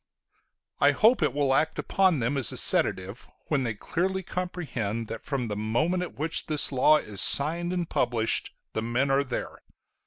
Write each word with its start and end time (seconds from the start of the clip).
I 0.79 0.93
hope 0.93 1.21
it 1.21 1.31
will 1.31 1.53
act 1.53 1.77
upon 1.77 2.17
them 2.21 2.35
as 2.35 2.51
a 2.51 2.57
sedative 2.57 3.29
when 3.49 3.61
they 3.61 3.75
clearly 3.75 4.23
comprehend 4.23 5.07
that 5.09 5.23
from 5.23 5.47
the 5.47 5.55
moment 5.55 6.01
at 6.01 6.17
which 6.17 6.47
this 6.47 6.71
law 6.71 6.97
is 6.97 7.21
signed 7.21 7.71
and 7.71 7.87
published 7.87 8.51
the 8.73 8.81
men 8.81 9.11
are 9.11 9.23
there. 9.23 9.59